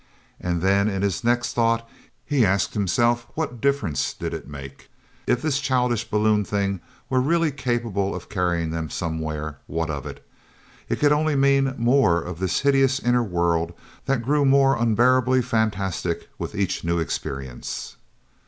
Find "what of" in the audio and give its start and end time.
9.67-10.07